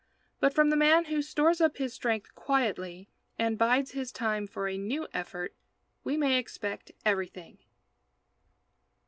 But 0.39 0.51
from 0.55 0.71
the 0.71 0.75
man 0.75 1.05
who 1.05 1.21
stores 1.21 1.61
up 1.61 1.77
his 1.77 1.93
strength 1.93 2.33
quietly 2.33 3.07
and 3.37 3.55
bides 3.55 3.91
his 3.91 4.11
time 4.11 4.47
for 4.47 4.67
a 4.67 4.75
new 4.75 5.07
effort, 5.13 5.53
we 6.03 6.17
may 6.17 6.39
expect 6.39 6.91
everything. 7.05 7.59